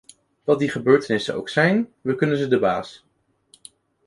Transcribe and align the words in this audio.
Wat 0.43 0.59
die 0.59 0.69
gebeurtenissen 0.69 1.35
ook 1.35 1.49
zijn, 1.49 1.93
we 2.01 2.15
kunnen 2.15 2.37
ze 2.37 2.47
de 2.47 2.59
baas. 2.59 3.05